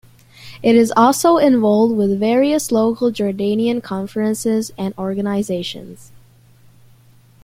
It 0.63 0.75
is 0.75 0.91
also 0.97 1.37
involved 1.37 1.95
with 1.95 2.19
various 2.19 2.71
local 2.71 3.11
Jordanian 3.11 3.83
conferences 3.83 4.71
and 4.75 4.95
organizations. 4.97 6.11